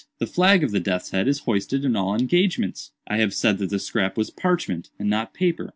The 0.17 0.25
flag 0.25 0.63
of 0.63 0.71
the 0.71 0.79
death's 0.79 1.11
head 1.11 1.27
is 1.27 1.41
hoisted 1.41 1.85
in 1.85 1.95
all 1.95 2.15
engagements. 2.15 2.89
"I 3.05 3.17
have 3.17 3.35
said 3.35 3.59
that 3.59 3.69
the 3.69 3.77
scrap 3.77 4.17
was 4.17 4.31
parchment, 4.31 4.89
and 4.97 5.11
not 5.11 5.31
paper. 5.31 5.69